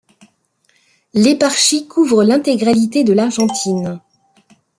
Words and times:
L'éparchie 1.13 1.87
couvre 1.87 2.23
l'intégralité 2.23 3.03
de 3.03 3.13
l'Argentine. 3.13 4.01